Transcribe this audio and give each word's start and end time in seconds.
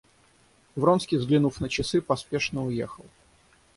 Вронский, 0.75 1.15
взглянув 1.19 1.61
на 1.61 1.69
часы, 1.69 2.01
поспешно 2.01 2.65
уехал. 2.65 3.05